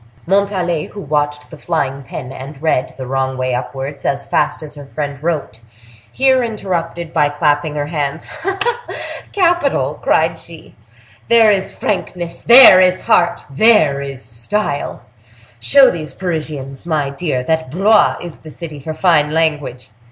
[0.25, 4.73] Montalais, who watched the flying pen, and read, the wrong way upwards, as fast as
[4.73, 5.59] her friend wrote,
[6.11, 8.25] here interrupted by clapping her hands.
[9.31, 10.75] "Capital!" cried she;
[11.27, 15.03] "there is frankness—there is heart—there is style!
[15.59, 19.91] Show these Parisians, my dear, that Blois is the city for fine language!"